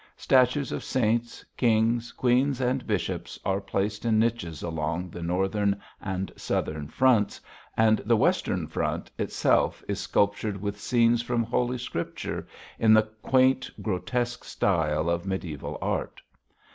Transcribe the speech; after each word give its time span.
Statues 0.17 0.71
of 0.71 0.83
saints, 0.83 1.45
kings, 1.57 2.11
queens 2.11 2.59
and 2.59 2.87
bishops 2.87 3.37
are 3.45 3.61
placed 3.61 4.03
in 4.03 4.17
niches 4.17 4.63
along 4.63 5.11
the 5.11 5.21
northern 5.21 5.79
and 6.01 6.31
southern 6.35 6.87
fronts, 6.87 7.39
and 7.77 7.99
the 7.99 8.17
western 8.17 8.65
front 8.65 9.11
itself 9.19 9.83
is 9.87 9.99
sculptured 9.99 10.59
with 10.59 10.79
scenes 10.81 11.21
from 11.21 11.43
Holy 11.43 11.77
Scripture 11.77 12.47
in 12.79 12.95
the 12.95 13.03
quaint 13.21 13.69
grotesque 13.79 14.43
style 14.43 15.07
of 15.07 15.21
mediæval 15.25 15.77
art. 15.83 16.19